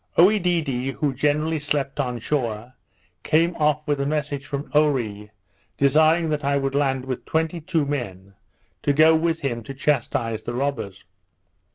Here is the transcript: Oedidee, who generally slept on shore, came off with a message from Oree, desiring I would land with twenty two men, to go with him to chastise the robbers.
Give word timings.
Oedidee, 0.17 0.93
who 0.93 1.13
generally 1.13 1.59
slept 1.59 1.99
on 1.99 2.17
shore, 2.17 2.73
came 3.21 3.53
off 3.57 3.85
with 3.85 3.99
a 4.01 4.05
message 4.07 4.47
from 4.47 4.63
Oree, 4.73 5.29
desiring 5.77 6.33
I 6.43 6.57
would 6.57 6.73
land 6.73 7.05
with 7.05 7.23
twenty 7.23 7.61
two 7.61 7.85
men, 7.85 8.33
to 8.81 8.93
go 8.93 9.13
with 9.13 9.41
him 9.41 9.61
to 9.61 9.75
chastise 9.75 10.41
the 10.41 10.55
robbers. 10.55 11.03